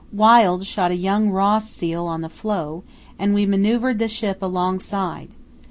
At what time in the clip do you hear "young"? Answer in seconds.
0.95-1.29